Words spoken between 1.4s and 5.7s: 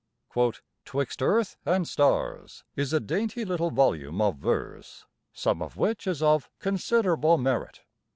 and Stars' is a dainty little volume of verse, some